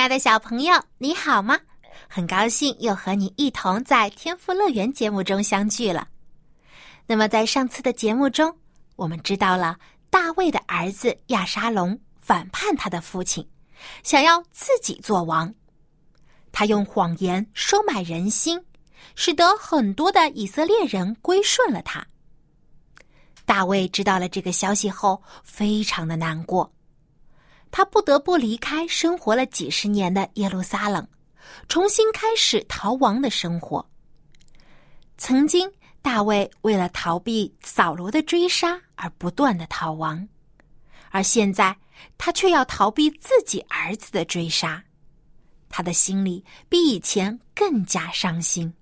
[0.00, 1.60] 亲爱的小朋友，你好吗？
[2.08, 6.08] 很高兴又和你一同在天赋乐园节目中相聚了。
[7.06, 8.56] 那么，在上次的节目中，
[8.96, 9.78] 我们知道了
[10.08, 13.46] 大卫的儿子亚沙龙反叛他的父亲，
[14.02, 15.54] 想要自己做王。
[16.50, 18.58] 他用谎言收买人心，
[19.16, 22.02] 使得很多的以色列人归顺了他。
[23.44, 26.72] 大卫知道了这个消息后，非常的难过。
[27.70, 31.06] 他不得不离开生活了几十年的耶路撒冷，
[31.68, 33.84] 重新开始逃亡的生活。
[35.16, 35.70] 曾经，
[36.02, 40.28] 大卫为了逃避扫罗的追杀而不断的逃亡，
[41.10, 41.76] 而现在
[42.18, 44.82] 他却要逃避自己儿子的追杀，
[45.68, 48.72] 他的心里比以前更加伤心。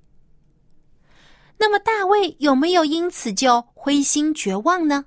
[1.58, 5.04] 那么，大卫有没有因此就灰心绝望呢？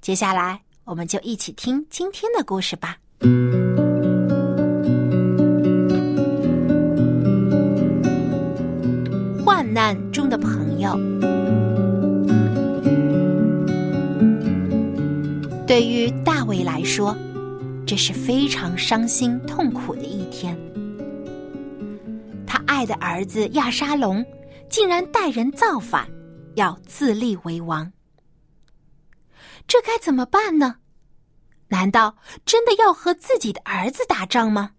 [0.00, 0.62] 接下来。
[0.88, 2.96] 我们就一起听今天的故事吧。
[9.44, 10.98] 患难中的朋友，
[15.66, 17.14] 对于大卫来说，
[17.86, 20.58] 这是非常伤心痛苦的一天。
[22.46, 24.24] 他爱的儿子亚沙龙
[24.70, 26.08] 竟然带人造反，
[26.54, 27.92] 要自立为王。
[29.68, 30.78] 这该怎么办呢？
[31.68, 34.72] 难道真的要和自己的儿子打仗吗？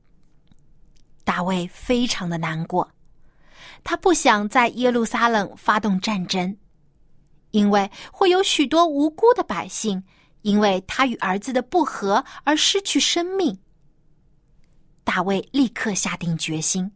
[1.24, 2.92] 大卫非常的难过，
[3.84, 6.58] 他不想在耶路撒冷发动战争，
[7.52, 10.04] 因为会有许多无辜的百姓
[10.42, 13.60] 因为他与儿子的不和而失去生命。
[15.04, 16.92] 大卫立刻下定决心，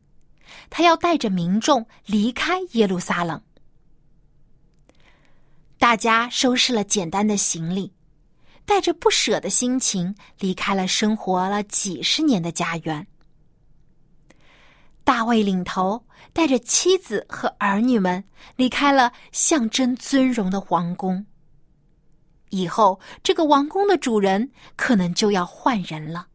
[0.71, 3.39] 他要带着民众离开耶路撒冷。
[5.83, 7.91] 大家收拾了简单的行李，
[8.63, 13.05] 带着不舍的心情离开了生活了几十年的家园。
[15.03, 18.23] 大卫领头，带着妻子和儿女们
[18.55, 21.25] 离开了象征尊荣的皇宫。
[22.51, 26.27] 以后，这个王宫的主人可能就要换人了。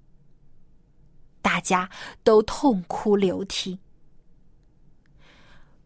[1.40, 1.88] 大家
[2.22, 3.78] 都痛哭流涕。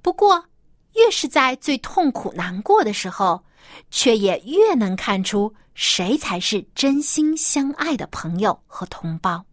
[0.03, 0.47] 不过，
[0.95, 3.45] 越是在最痛苦难过的时候，
[3.91, 9.45] 却也越能看出谁才是真心相爱的朋友和同胞。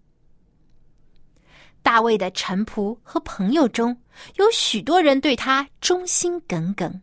[1.82, 3.96] 大卫的臣仆和朋友中
[4.36, 7.02] 有许多人对他忠心耿耿。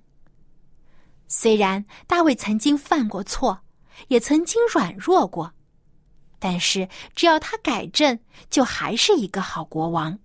[1.27, 3.59] 虽然大卫曾经犯过错，
[4.09, 5.51] 也曾经软弱过，
[6.39, 8.19] 但是只要他改正，
[8.51, 10.19] 就还是一个好国王。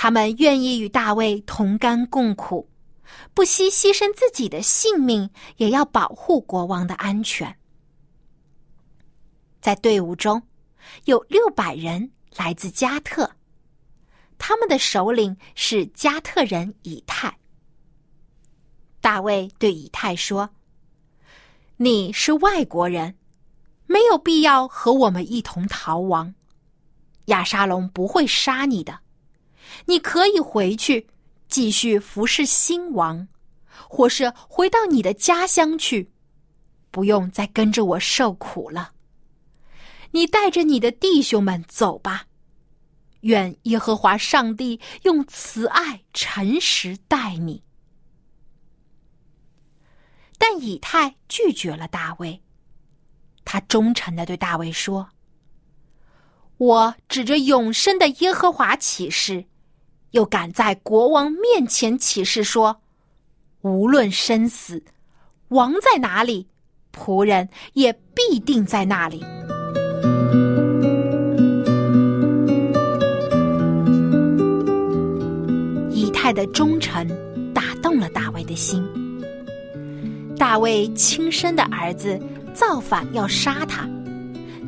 [0.00, 2.70] 他们愿意与大卫同甘共苦。
[3.34, 7.58] 不惜牺牲自己的性命，也要保护国王的安全。
[9.60, 10.40] 在队伍中，
[11.06, 13.28] 有六百人来自加特，
[14.38, 17.36] 他们的首领是加特人以太。
[19.00, 20.48] 大卫对以太说
[21.76, 23.16] ：“你是外国人，
[23.86, 26.32] 没有必要和我们一同逃亡。
[27.24, 29.00] 亚沙龙不会杀你的，
[29.86, 31.08] 你可以回去。”
[31.48, 33.26] 继续服侍新王，
[33.88, 36.12] 或是回到你的家乡去，
[36.90, 38.92] 不用再跟着我受苦了。
[40.10, 42.26] 你带着你的弟兄们走吧，
[43.20, 47.64] 愿耶和华上帝用慈爱、诚实待你。
[50.36, 52.42] 但以太拒绝了大卫，
[53.46, 55.08] 他忠诚的对大卫说
[56.58, 59.46] ：“我指着永生的耶和华起誓。”
[60.12, 62.80] 又敢在国王面前起誓说
[63.62, 64.82] ：“无论生死，
[65.48, 66.48] 王在哪里，
[66.96, 69.22] 仆人也必定在那里。”
[75.90, 77.06] 以太的忠诚
[77.52, 78.82] 打动了大卫的心。
[80.38, 82.18] 大卫亲生的儿子
[82.54, 83.88] 造反要杀他，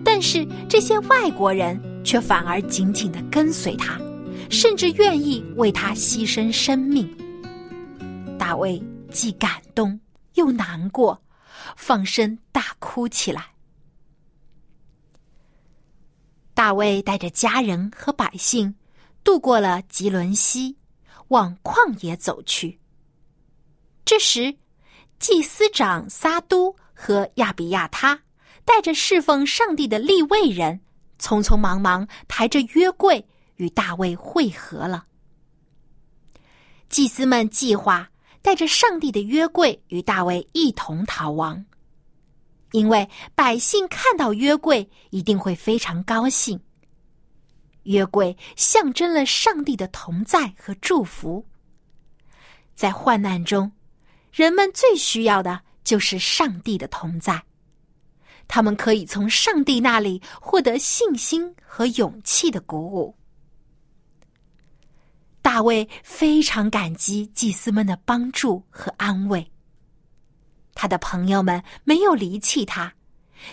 [0.05, 3.99] 但是这些外国人却反而紧紧的跟随他。
[4.51, 7.09] 甚至愿意为他牺牲生命。
[8.39, 9.99] 大卫既感动
[10.35, 11.23] 又难过，
[11.77, 13.45] 放声大哭起来。
[16.53, 18.75] 大卫带着家人和百姓
[19.25, 20.77] 渡过了吉伦西，
[21.29, 22.79] 往旷野走去。
[24.05, 24.57] 这时，
[25.19, 28.21] 祭司长撒都和亚比亚他
[28.65, 30.81] 带着侍奉上帝的立位人，
[31.19, 33.25] 匆匆忙忙抬着约柜
[33.61, 35.05] 与大卫会合了。
[36.89, 38.11] 祭司们计划
[38.41, 41.63] 带着上帝的约柜与大卫一同逃亡。
[42.73, 46.59] 因为百姓看到约柜一定会非常高兴。
[47.83, 51.45] 约柜象征了上帝的同在和祝福。
[52.75, 53.71] 在患难中，
[54.33, 57.43] 人们最需要的就是上帝的同在。
[58.49, 63.15] 他们可以从上帝那里获得信心和勇气的鼓舞。
[65.43, 69.51] 大卫非常感激祭司们的帮助和安慰。
[70.75, 72.93] 他的朋友们没有离弃他，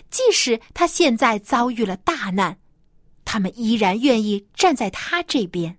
[0.09, 2.57] 即使他现在遭遇了大难，
[3.25, 5.77] 他们依然愿意站在他这边。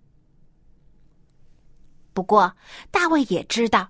[2.13, 2.55] 不过，
[2.91, 3.89] 大卫也知道，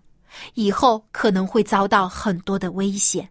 [0.54, 3.30] 以后可能会遭到很多的危险。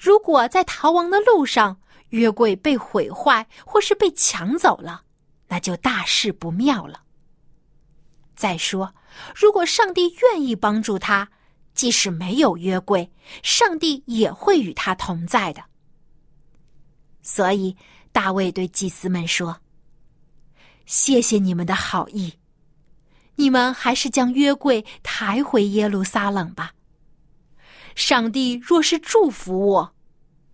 [0.00, 1.78] 如果在逃亡的路上，
[2.10, 5.02] 约柜被毁坏或是被抢走了，
[5.46, 7.02] 那就大事不妙了。
[8.38, 8.94] 再说，
[9.34, 11.28] 如果上帝愿意帮助他，
[11.74, 13.10] 即使没有约柜，
[13.42, 15.64] 上帝也会与他同在的。
[17.20, 17.76] 所以
[18.12, 19.60] 大卫对祭司们说
[20.86, 22.34] ：“谢谢你们的好意，
[23.34, 26.72] 你们还是将约柜抬回耶路撒冷吧。
[27.96, 29.94] 上帝若是祝福我，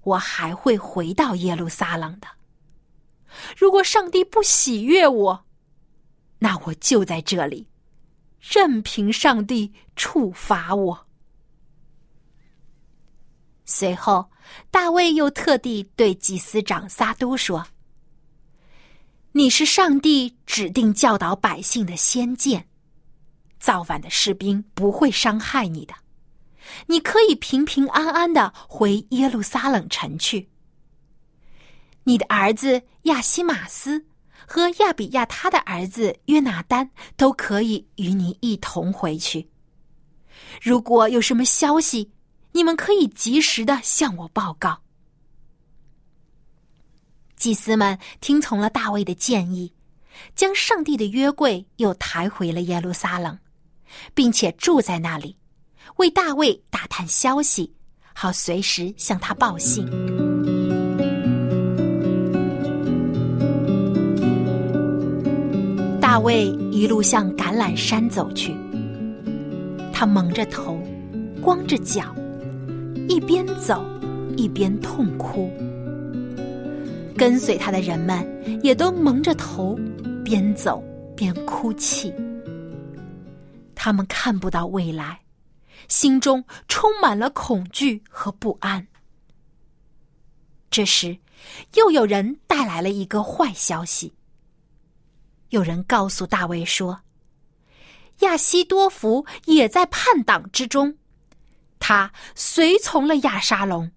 [0.04, 2.26] 我还会回到耶路撒冷的。
[3.58, 5.44] 如果上帝不喜悦我，
[6.38, 7.68] 那我就在这里，
[8.52, 11.06] 任凭上帝处罚我。”
[13.64, 14.30] 随后，
[14.70, 17.66] 大卫又特地对祭司长撒都说
[19.32, 22.68] ：“你是上帝指定教导百姓的先见，
[23.58, 25.94] 造反的士兵不会伤害你的，
[26.86, 30.50] 你可以平平安安的回耶路撒冷城去。
[32.04, 34.04] 你的儿子亚西马斯
[34.46, 39.48] 和亚比亚他的儿子约拿丹都可以与你一同回去。
[40.62, 42.10] 如果有什么消息，”
[42.54, 44.80] 你们可以及时的向我报告。
[47.36, 49.74] 祭司们听从了大卫的建议，
[50.36, 53.36] 将上帝的约柜又抬回了耶路撒冷，
[54.14, 55.36] 并且住在那里，
[55.96, 57.74] 为大卫打探消息，
[58.14, 59.84] 好随时向他报信。
[66.14, 68.54] 大卫一路向橄榄山走去，
[69.92, 70.78] 他蒙着头，
[71.42, 72.14] 光着脚。
[73.08, 73.84] 一边走，
[74.36, 75.50] 一边痛哭。
[77.16, 78.24] 跟随他的人们
[78.62, 79.76] 也都蒙着头，
[80.24, 80.80] 边走
[81.16, 82.14] 边哭泣。
[83.74, 85.18] 他们看不到未来，
[85.88, 88.86] 心中充满了恐惧和不安。
[90.70, 91.18] 这时，
[91.74, 94.12] 又有人带来了一个坏消息。
[95.54, 97.00] 有人告诉大卫说，
[98.20, 100.98] 亚西多福也在叛党之中。
[101.78, 103.88] 他随从了亚沙龙。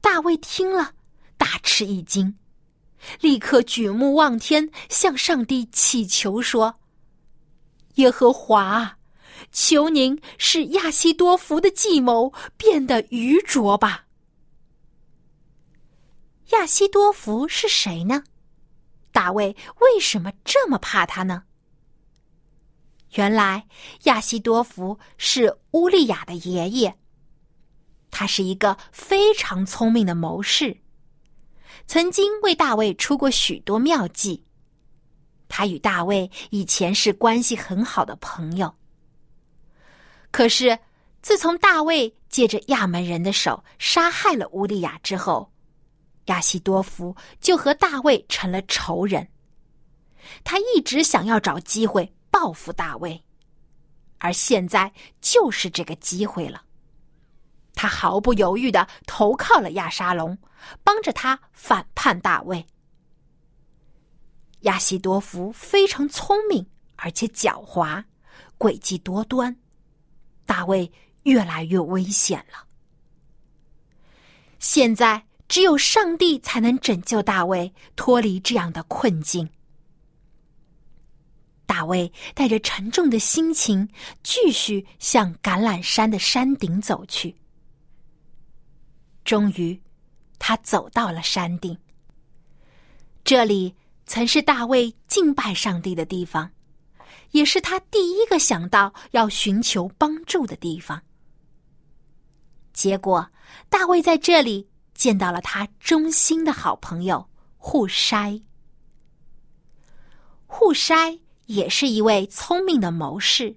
[0.00, 0.94] 大卫听了，
[1.36, 2.36] 大吃一惊，
[3.20, 6.80] 立刻举目望天，向上帝祈求说
[7.94, 8.98] ：“耶和华，
[9.52, 14.06] 求您使亚西多福的计谋变得愚拙吧。”
[16.50, 18.24] 亚西多福是谁呢？
[19.14, 21.44] 大卫为什么这么怕他呢？
[23.12, 23.64] 原来
[24.02, 26.98] 亚西多福是乌利亚的爷爷。
[28.10, 30.76] 他是一个非常聪明的谋士，
[31.86, 34.44] 曾经为大卫出过许多妙计。
[35.48, 38.74] 他与大卫以前是关系很好的朋友。
[40.32, 40.76] 可是
[41.22, 45.53] 自从大卫借着亚门人的手杀害了乌利亚之后，
[46.26, 49.28] 亚西多福就和大卫成了仇人。
[50.42, 52.12] 他一直想要找机会。
[52.34, 53.24] 报复大卫，
[54.18, 56.64] 而现在就是这个机会了。
[57.74, 60.36] 他毫不犹豫的投靠了亚沙龙，
[60.82, 62.66] 帮着他反叛大卫。
[64.62, 66.66] 亚西多福非常聪明，
[66.96, 68.02] 而且狡猾，
[68.58, 69.56] 诡计多端。
[70.44, 70.90] 大卫
[71.22, 72.66] 越来越危险了。
[74.58, 79.48] 现在只有上帝才能拯救大卫脱离这样的困境。
[81.66, 83.88] 大卫带着沉重的心情，
[84.22, 87.34] 继续向橄榄山的山顶走去。
[89.24, 89.80] 终于，
[90.38, 91.76] 他走到了山顶。
[93.24, 93.74] 这里
[94.04, 96.50] 曾是大卫敬拜上帝的地方，
[97.30, 101.02] 也是他第一个想到要寻求帮助的地方。
[102.74, 103.30] 结果，
[103.70, 108.40] 大卫在这里见到了他忠心的好朋友户筛。
[110.46, 113.56] 户筛也是一位聪明的谋士，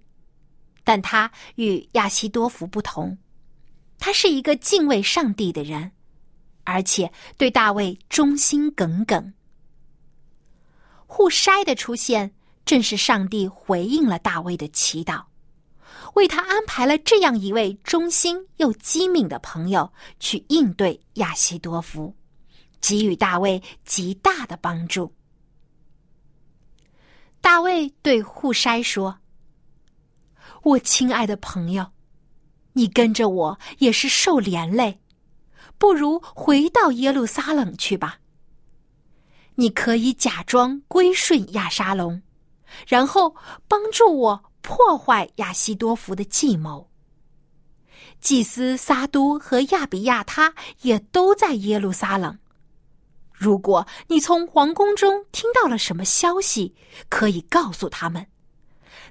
[0.84, 3.18] 但他与亚西多福不同，
[4.00, 5.92] 他是一个敬畏上帝的人，
[6.64, 9.34] 而且对大卫忠心耿耿。
[11.06, 12.34] 户筛的出现，
[12.66, 15.24] 正是上帝回应了大卫的祈祷。
[16.14, 22.16] 为他安排了这样一位忠心又机敏的朋友去应对亚西多夫，
[22.82, 25.14] 给予大卫极大的帮助。
[27.42, 29.20] 大卫对户筛说
[30.64, 31.92] ：“我亲爱的朋友，
[32.74, 35.00] 你跟着我也是受连累，
[35.78, 38.20] 不如回到耶路撒冷去吧。
[39.56, 42.22] 你可以假装归顺亚沙龙，
[42.88, 43.36] 然后
[43.68, 46.90] 帮助我。”破坏亚西多福的计谋。
[48.20, 52.38] 祭司撒都和亚比亚他也都在耶路撒冷。
[53.32, 56.76] 如果你从皇宫中听到了什么消息，
[57.08, 58.28] 可以告诉他们，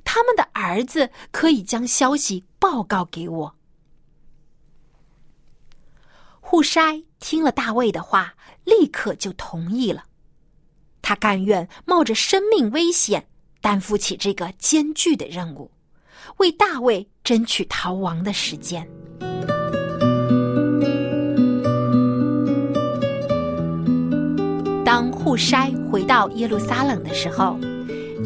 [0.04, 3.56] 他们的儿子可以将消息报告给我。
[6.38, 8.34] 户筛听了大卫的话，
[8.64, 10.04] 立刻就同意了。
[11.00, 13.26] 他甘愿冒着生命危险。
[13.66, 15.68] 担负起这个艰巨的任务，
[16.36, 18.88] 为大卫争取逃亡的时间。
[24.84, 27.58] 当户筛回到耶路撒冷的时候，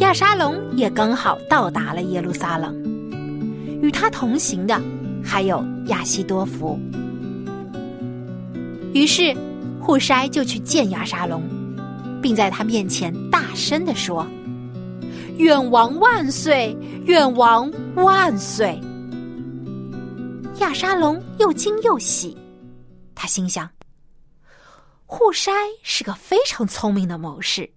[0.01, 2.77] 亚沙龙也刚好到达了耶路撒冷。
[3.81, 4.79] 与他同行的
[5.25, 6.79] 还有亚西多福。
[8.93, 9.35] 于是，
[9.81, 11.43] 户筛就去见亚沙龙，
[12.21, 14.27] 并在他面前大声的说。
[15.41, 16.77] 愿王万岁！
[17.07, 18.79] 愿王万岁！
[20.59, 22.37] 亚沙龙又惊又喜，
[23.15, 23.67] 他心想：
[25.07, 25.51] 户筛
[25.83, 27.73] 是个非常聪明的谋士，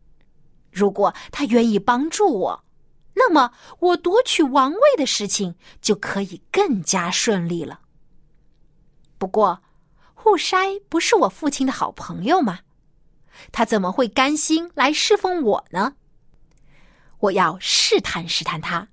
[0.73, 2.65] 如果他愿意帮助我，
[3.13, 7.79] 那么我夺取王位的事情就可以更加顺利了。
[9.17, 9.57] 不过，
[10.13, 12.59] 户筛不是我父亲的好朋友吗？
[13.53, 15.93] 他怎么会甘心来侍奉我呢？
[17.23, 18.85] 我要试探试探他，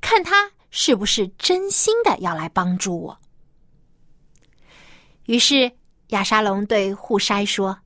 [0.00, 3.18] 看他是不是真心的要来帮助我。
[5.24, 5.72] 于是
[6.10, 7.80] 亚沙龙对户筛说：“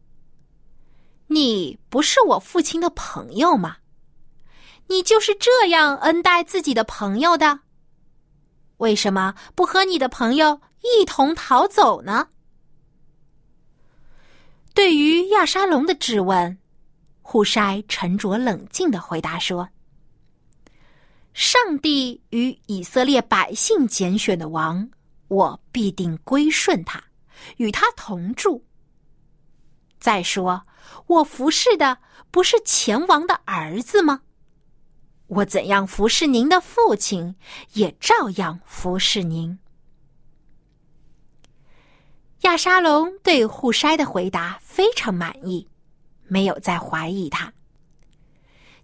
[1.28, 3.78] 你不是我父亲的朋友吗？
[4.88, 7.60] 你就是这样恩待自己的朋友的？
[8.76, 12.28] 为什么不和你的朋友一同逃走呢？”
[14.74, 16.58] 对于亚沙龙的质问。
[17.32, 19.70] 户筛沉着冷静的回答说
[21.32, 24.90] ：“上帝与以色列百姓拣选的王，
[25.28, 27.02] 我必定归顺他，
[27.56, 28.62] 与他同住。
[29.98, 30.66] 再说，
[31.06, 31.96] 我服侍的
[32.30, 34.20] 不是前王的儿子吗？
[35.28, 37.34] 我怎样服侍您的父亲，
[37.72, 39.58] 也照样服侍您。”
[42.44, 45.66] 亚沙龙对户筛的回答非常满意。
[46.32, 47.52] 没有再怀疑他。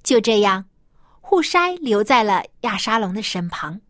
[0.03, 0.63] 就这样，
[1.23, 3.81] 户筛留在了亚沙龙的身旁，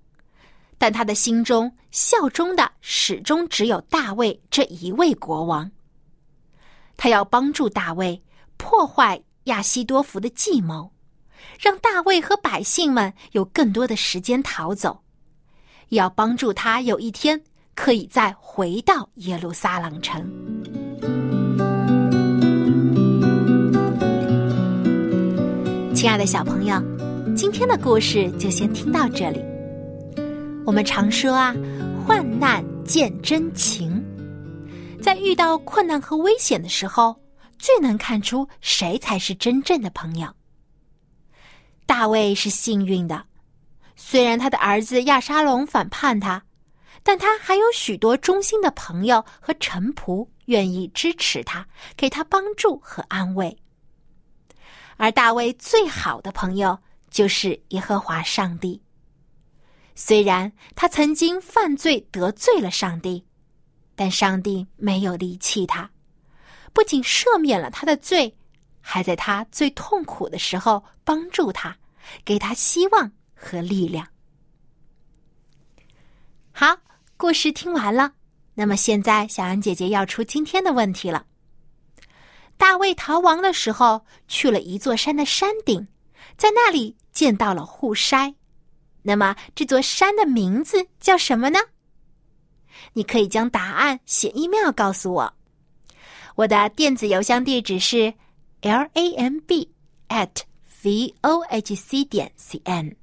[0.78, 5.68] 但他的心中效忠的始终只有大卫这一位国王。
[6.96, 8.22] 他要帮助大卫
[8.56, 10.92] 破坏亚西多福的计谋，
[11.58, 15.02] 让大卫和百姓们有更多的时间逃走，
[15.88, 17.42] 要帮助他有一天
[17.74, 20.77] 可以再回到耶路撒冷城。
[25.98, 26.80] 亲爱的小朋友，
[27.34, 29.44] 今天的故事就先听到这里。
[30.64, 31.52] 我们常说啊，
[32.06, 34.00] 患难见真情，
[35.02, 37.20] 在遇到困难和危险的时候，
[37.58, 40.28] 最能看出谁才是真正的朋友。
[41.84, 43.24] 大卫是幸运的，
[43.96, 46.40] 虽然他的儿子亚沙龙反叛他，
[47.02, 53.58] 但他还有许多忠心的朋友和臣仆愿意支持他，给他帮助和安慰。
[54.98, 56.78] 而大卫最好的朋友
[57.08, 58.82] 就是耶和华上帝。
[59.94, 63.24] 虽然他曾经犯罪得罪了上帝，
[63.94, 65.90] 但上帝没有离弃他，
[66.72, 68.36] 不仅赦免了他的罪，
[68.80, 71.76] 还在他最痛苦的时候帮助他，
[72.24, 74.06] 给他希望和力量。
[76.52, 76.76] 好，
[77.16, 78.12] 故事听完了，
[78.54, 81.26] 那么现在小安姐姐要出今天的问题了。
[82.58, 85.88] 大卫逃亡的时候，去了一座山的山顶，
[86.36, 88.34] 在那里见到了护筛。
[89.02, 91.58] 那么这座山的名字叫什么呢？
[92.92, 95.34] 你可以将答案写 email 告诉我。
[96.34, 98.12] 我的电子邮箱地址是
[98.60, 99.72] l a m b
[100.08, 100.42] at
[100.82, 102.96] v o h c 点 c n。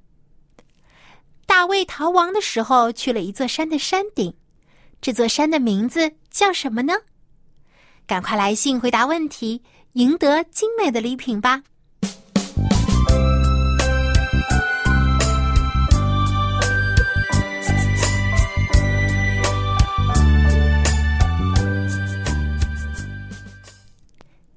[1.46, 4.34] 大卫逃亡的时候去了一座山的山顶，
[5.00, 6.94] 这座山的名字叫什么呢？
[8.06, 9.60] 赶快来信回答问题，
[9.94, 11.60] 赢得精美的礼品吧！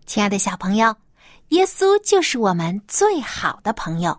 [0.06, 0.96] 亲爱的小朋友，
[1.50, 4.16] 耶稣就是我们最好的朋友，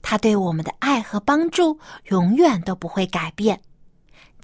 [0.00, 3.60] 他对我们的爱和帮助永远都不会改变。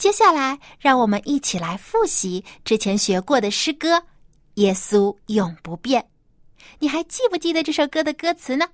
[0.03, 3.99] 接下来，让我们一起来复习之前学过的诗歌
[4.55, 6.03] 《耶稣永不变》。
[6.81, 8.67] 你还记不记得这首歌的歌词呢？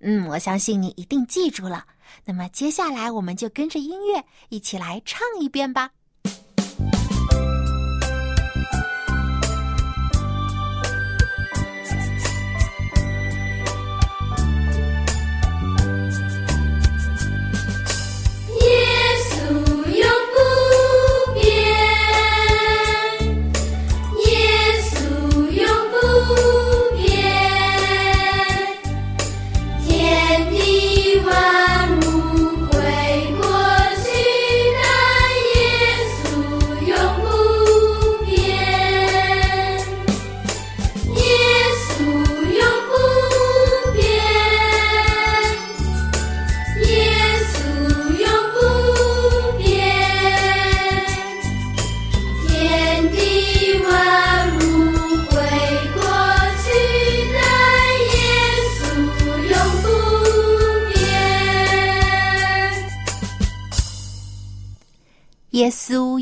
[0.00, 1.86] 嗯，我相信你一定记住了。
[2.24, 5.92] 那么，接下来我们就跟着音乐一起来唱一遍吧。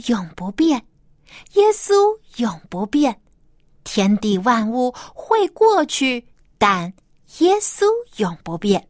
[0.06, 0.84] 永不变，
[1.52, 3.20] 耶稣永不变，
[3.84, 6.26] 天地万物会过去，
[6.58, 6.92] 但
[7.38, 7.86] 耶稣
[8.16, 8.88] 永不变。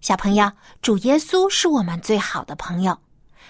[0.00, 0.50] 小朋友，
[0.80, 2.96] 主耶稣是我们最好的朋友，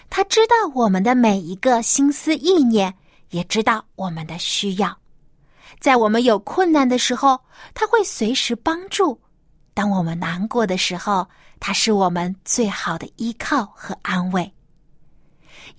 [0.08, 2.94] 他知道我们的每一个心思意念，
[3.30, 4.96] 也知道我们的需要。
[5.78, 7.40] 在我们有困难的时候，
[7.72, 9.16] 他会随时帮助；
[9.72, 11.28] 当我们难过的时候，
[11.60, 14.52] 他是我们最好的依靠和安慰。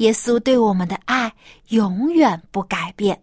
[0.02, 1.32] 耶稣对我们的爱
[1.70, 3.22] 永远不改变。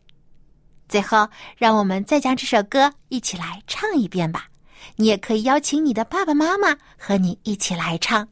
[0.88, 4.46] 最后，让我们再将这首歌一起来唱一遍吧。
[4.94, 8.28] 你也可以邀请你的爸爸妈妈和你一起来唱。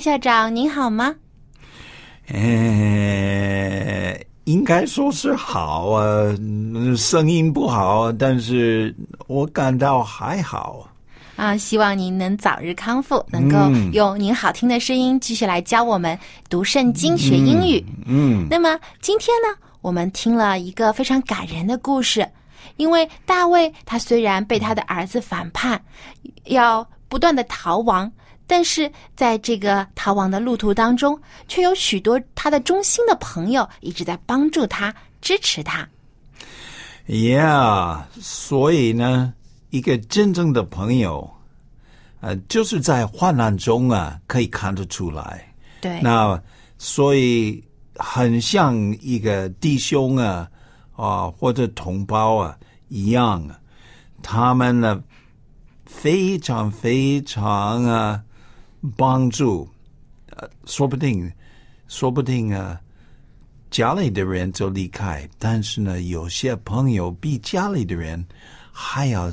[0.00, 1.14] 校长您好吗？
[2.28, 6.34] 呃，应该说是好啊，
[6.96, 8.94] 声音不好，但是
[9.26, 10.88] 我感到还好。
[11.36, 13.56] 啊，希望您能早日康复，能够
[13.92, 17.84] 用您好听的声音继续来教我们读圣经、学英语。
[18.06, 19.48] 嗯，那么今天呢，
[19.80, 22.28] 我们听了一个非常感人的故事，
[22.76, 25.80] 因为大卫他虽然被他的儿子反叛，
[26.44, 28.10] 要不断的逃亡。
[28.50, 35.88] 但是在这个逃亡的路途当中，却有许多他的忠心的朋友一直在帮助他、支持他。
[37.06, 39.32] Yeah，所以呢，
[39.70, 41.30] 一个真正的朋友，
[42.20, 45.54] 呃，就是在患难中啊，可以看得出来。
[45.80, 46.42] 对，那
[46.76, 47.62] 所以
[47.94, 50.50] 很像一个弟兄啊，
[50.96, 52.58] 啊，或者同胞啊
[52.88, 53.56] 一样啊，
[54.24, 55.00] 他们呢，
[55.86, 58.20] 非常非常啊。
[58.96, 59.68] 帮助，
[60.36, 61.30] 呃，说不定，
[61.88, 62.80] 说不定啊，
[63.70, 68.24] 家里的人就离开，但是呢，有些朋友比家里的人
[68.72, 69.32] 还要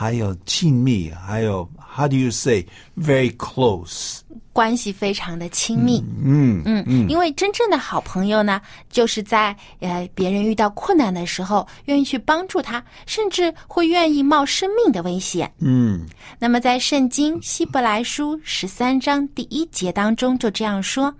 [0.00, 2.64] 还有亲密，还有 How do you say
[2.96, 4.20] very close？
[4.50, 6.02] 关系非常的亲密。
[6.24, 15.52] 嗯嗯嗯，因为真正的好朋友呢，就是在呃别人遇到困难的时候，愿意去帮助他，甚至会愿意冒生命的危险。
[15.58, 16.06] 嗯
[16.38, 21.14] 那么在圣经希伯来书十三章第一节当中就这样说：“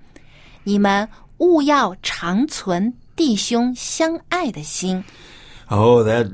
[0.64, 5.04] 你们勿要长存弟兄相爱的心。
[5.69, 6.29] Oh, that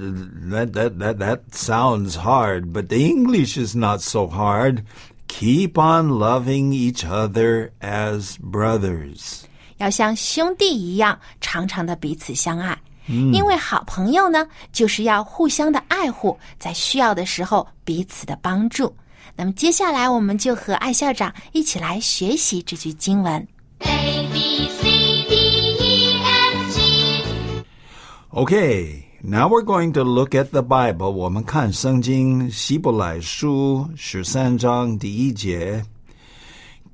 [0.50, 4.84] that that that that sounds hard, but the English is not so hard.
[5.28, 9.44] Keep on loving each other as brothers.
[9.78, 12.78] 要像兄弟一样，常常的彼此相爱。
[13.08, 18.94] 因为好朋友呢，就是要互相的爱护，在需要的时候彼此的帮助。
[19.36, 23.36] 那么接下来，我们就和艾校长一起来学习这句经文。
[23.80, 24.84] A B C
[25.28, 25.36] D
[25.80, 27.63] E F G
[28.30, 31.12] Okay, now we're going to look at the Bible.
[31.12, 35.84] 我们看圣经希伯来书十三章第一节。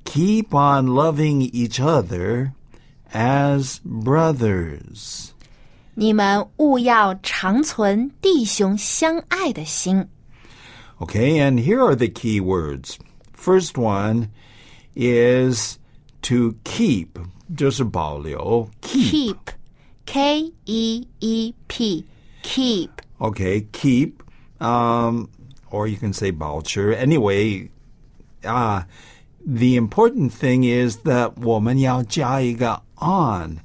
[0.04, 2.52] Keep on loving each other
[3.12, 5.30] as brothers.
[5.94, 10.08] 你们务要长存弟兄相爱的心。
[11.00, 12.96] Okay, and here are the key words.
[13.34, 14.28] First one
[14.94, 15.78] is
[16.22, 17.08] to keep,
[17.56, 19.34] 就是保留 keep.
[19.34, 19.36] keep,
[20.06, 22.04] K E E P,
[22.42, 22.90] keep.
[23.20, 24.22] Okay, keep,
[24.60, 25.28] um,
[25.70, 26.94] or you can say 保持.
[26.94, 27.68] Anyway,
[28.44, 28.82] uh,
[29.44, 33.60] the important thing is that 我们要加一个 on.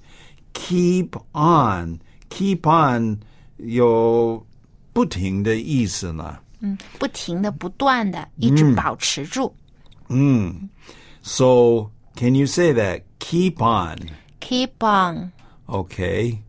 [0.54, 2.00] Keep on.
[2.30, 3.20] Keep on
[3.58, 4.46] 有
[4.92, 6.40] 不停的意思呢。
[6.60, 9.54] 嗯，不停的、不断的，一直保持住。
[11.22, 13.02] So, can you say that?
[13.20, 14.10] Keep on.
[14.40, 15.32] Keep on.
[15.68, 16.40] Okay.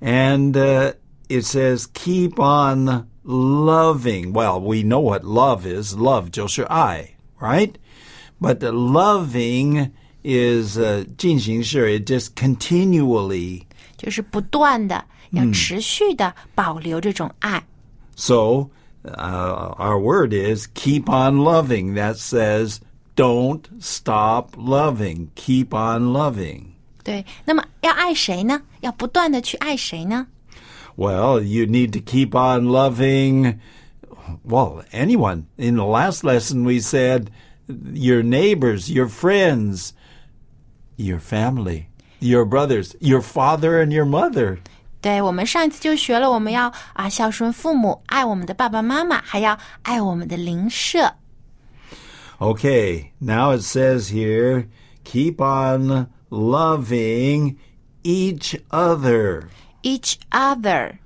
[0.00, 0.94] And uh,
[1.28, 4.32] it says keep on loving.
[4.32, 5.94] Well, we know what love is.
[5.94, 7.74] Love 就是爱, right?
[8.40, 9.90] But the loving
[10.22, 11.98] is uh, 进行式.
[11.98, 13.62] It just continually.
[13.96, 17.64] 就是不断的要持续的保留这种爱。
[18.16, 18.70] So,
[19.04, 21.94] uh, our word is keep on loving.
[21.94, 22.80] That says
[23.16, 25.28] don't stop loving.
[25.34, 26.74] Keep on loving.
[27.02, 28.62] 对，那么要爱谁呢？
[28.80, 30.26] 要不断的去爱谁呢？
[30.98, 33.60] Well, you need to keep on loving,
[34.44, 35.46] well, anyone.
[35.58, 37.30] In the last lesson, we said
[37.92, 39.92] your neighbors, your friends,
[40.96, 41.88] your family,
[42.20, 44.58] your brothers, your father and your mother.
[45.00, 51.14] 对，我们上一次就学了，我们要啊孝顺父母，爱我们的爸爸妈妈，还要爱我们的邻舍。
[52.38, 54.68] Okay, now it says here
[55.04, 57.56] keep on loving
[58.02, 59.48] each other.
[59.82, 60.98] Each other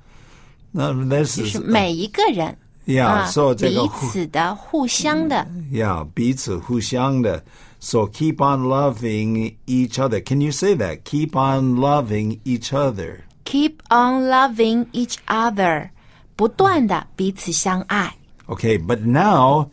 [0.73, 5.47] Now, this 就 is, 是每一个人 yeah, 啊 so 这彼个此的、互相的。
[5.73, 7.45] Yeah, 彼此互相的.
[7.81, 10.21] So keep on loving each other.
[10.21, 11.05] Can you say that?
[11.05, 13.21] Keep on loving each other.
[13.45, 15.91] Keep on loving each other，
[16.35, 18.15] 不断的彼此相爱。
[18.47, 19.71] Okay, but now,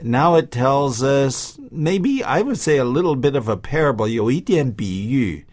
[0.00, 4.08] now it tells us maybe I would say a little bit of a parable.
[4.08, 5.44] 有一点比喻.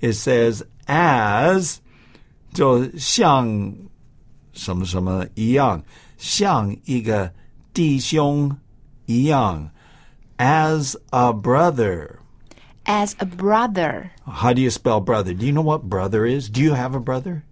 [0.00, 1.76] It says as
[2.52, 3.72] 就像
[4.52, 5.82] 什么什么一样，
[6.16, 7.32] 像一个
[7.72, 8.56] 弟兄
[9.06, 9.70] 一样，
[10.38, 12.16] as a brother.
[12.84, 15.34] As a brother, How do you spell brother?
[15.34, 16.48] Do you know what brother is?
[16.48, 17.42] Do you have a brother?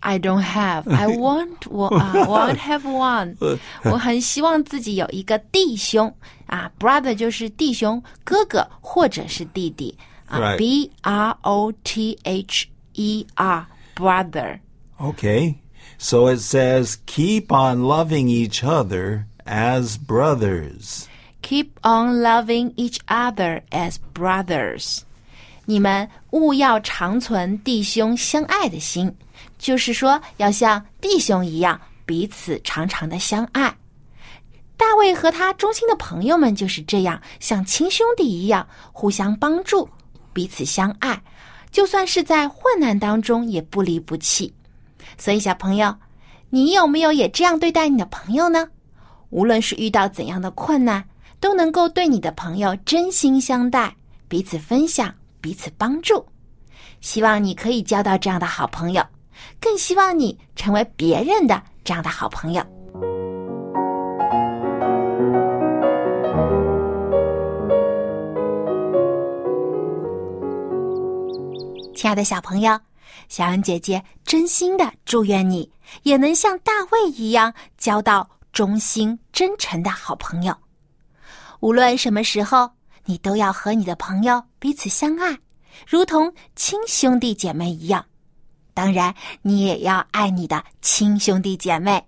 [0.00, 0.92] I don't have.
[0.92, 3.36] I want 我啊、want have one.
[3.84, 6.14] 我很希望自己有一个弟兄
[6.46, 10.56] 啊，brother 就是弟兄、哥哥或者是弟弟啊 Right.
[10.58, 13.66] B R O T H E R
[14.00, 14.60] brother.
[15.00, 15.60] Okay.
[15.98, 21.08] So it says, keep on loving each other as brothers.
[21.42, 25.02] Keep on loving each other as brothers.
[25.64, 29.14] 你们务要长存弟兄相爱的心，
[29.58, 33.76] 就是说要像弟兄一样彼此常常的相爱。
[34.76, 39.88] 大卫和他忠心的朋友们就是这样，像亲兄弟一样互相帮助，
[40.32, 41.22] 彼此相爱，
[41.71, 44.53] 就算是在患难当中也不离不弃。
[45.17, 45.95] 所以，小朋友，
[46.49, 48.67] 你有没有也这样对待你的朋友呢？
[49.29, 51.03] 无论是遇到怎样的困难，
[51.39, 53.95] 都能够对你的朋友真心相待，
[54.27, 56.25] 彼此分享，彼此帮助。
[56.99, 59.03] 希望你可以交到这样的好朋友，
[59.59, 62.63] 更希望你成为别人的这样的好朋友。
[71.93, 72.79] 亲爱的小朋友，
[73.27, 75.69] 小恩姐姐真心的祝愿你
[76.03, 80.55] 也能像大卫一样交到忠心真诚的好朋友。
[81.59, 82.69] 无论什么时候，
[83.05, 85.37] 你都要和你的朋友彼此相爱，
[85.87, 88.03] 如同亲兄弟姐妹一样。
[88.73, 92.03] 当然，你也要爱你的亲兄弟姐妹。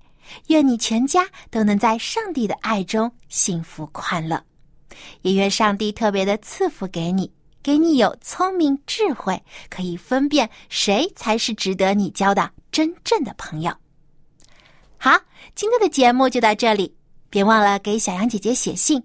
[0.48, 4.42] 愿你全家都能在上帝的爱中幸福快乐，
[5.22, 7.30] 也愿上帝特别的赐福给你，
[7.64, 13.74] 给你有聪明智慧，可以分辨谁才是值得你交的真正的朋友。
[14.98, 15.18] 好，
[15.56, 16.94] 今天的节目就到这里，
[17.30, 19.02] 别忘了给小羊姐姐写信，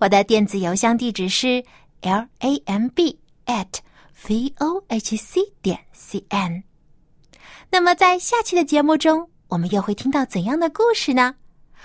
[0.00, 1.64] 我的电子邮箱地址是
[2.00, 3.78] l a m b at
[4.28, 6.64] v o h c 点 c n。
[7.70, 11.36] 那么，在下期的节目中，我们又会听到怎样的故事呢？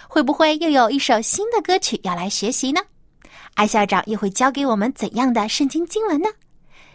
[0.08, 2.82] 会不会又有一首新的歌曲要来学习呢？
[3.56, 6.30] 艾校长又会教给我们怎样的圣经经文呢？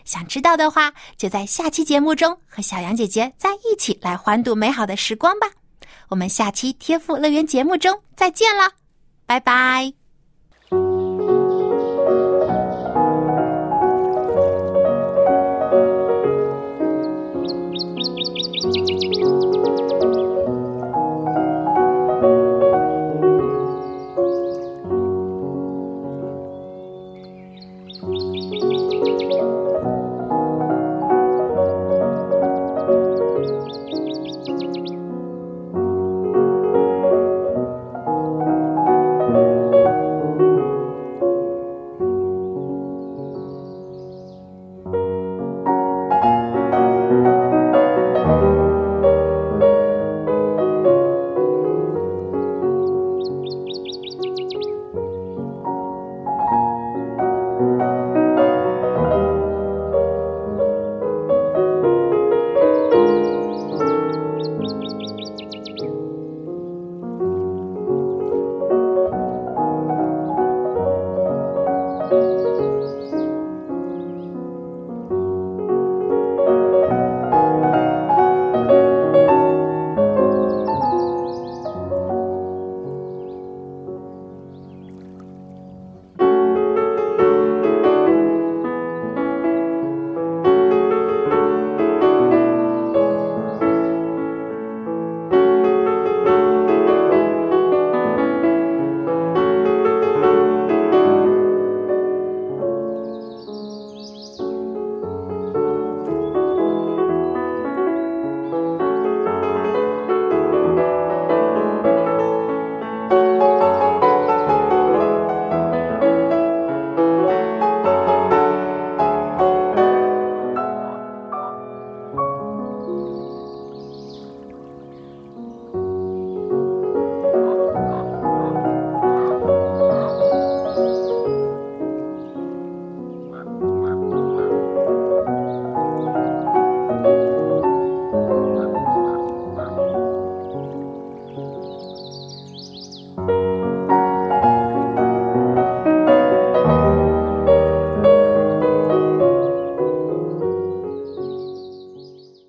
[0.04, 5.48] 想知道的话，就在下期节目中和小杨姐姐在一起来欢度美好的时光吧。
[6.08, 8.70] 我们下期天赋乐园节目中再见了，
[9.26, 9.95] 拜拜。